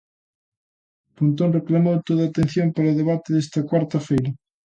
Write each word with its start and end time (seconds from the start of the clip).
Pontón 1.15 1.49
reclamou 1.57 1.97
toda 2.07 2.21
a 2.23 2.29
atención 2.31 2.67
para 2.75 2.91
o 2.93 2.97
debate 3.01 3.27
desta 3.33 3.67
cuarta 3.69 3.97
feira. 4.07 4.31